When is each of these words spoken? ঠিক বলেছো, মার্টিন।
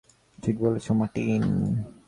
ঠিক 0.43 0.55
বলেছো, 0.59 0.91
মার্টিন। 0.93 1.43